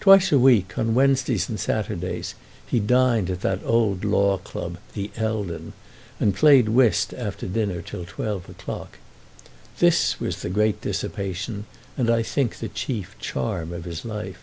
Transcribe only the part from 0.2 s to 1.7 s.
a week, on Wednesdays and